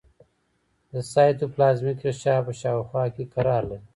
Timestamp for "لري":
3.71-3.87